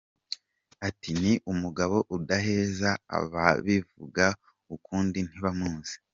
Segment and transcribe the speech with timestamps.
[0.87, 4.25] Ati “Ni umugabo udaheza, ababivuga
[4.75, 5.95] ukundi ntibamuzi.